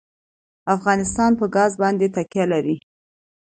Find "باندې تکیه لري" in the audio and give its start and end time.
1.81-2.77